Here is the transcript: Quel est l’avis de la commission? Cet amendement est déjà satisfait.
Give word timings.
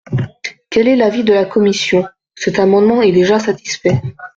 Quel 0.71 0.87
est 0.87 0.95
l’avis 0.95 1.23
de 1.23 1.31
la 1.31 1.45
commission? 1.45 2.03
Cet 2.33 2.57
amendement 2.57 3.03
est 3.03 3.11
déjà 3.11 3.37
satisfait. 3.37 4.01